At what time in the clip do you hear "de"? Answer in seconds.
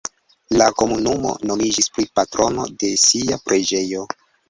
2.83-2.93